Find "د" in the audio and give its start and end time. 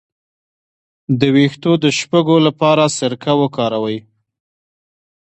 1.19-1.21, 1.83-1.85